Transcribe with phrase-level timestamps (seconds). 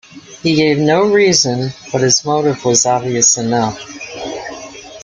[0.41, 3.79] He gave no reason, but his motive was obvious enough.